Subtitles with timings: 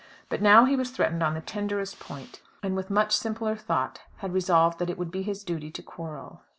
[0.29, 4.33] But now he was threatened on the tenderest point; and with much simpler thought had
[4.33, 6.41] resolved that it would be his duty to quarrel.